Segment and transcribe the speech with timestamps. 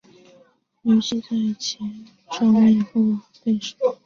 [0.81, 1.27] 刘熙在
[1.59, 3.75] 前赵灭亡后被杀。